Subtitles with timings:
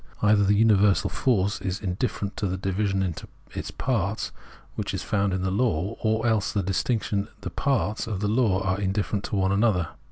[0.23, 3.27] Either the universal, force, is indifferent to the division into
[3.77, 4.31] parts,
[4.73, 8.63] which is found in the law, or else the distinctions, the parts of the law,
[8.63, 9.89] are indifferent to one another.